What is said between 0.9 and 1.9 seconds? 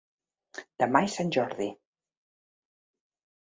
és Sant Jordi.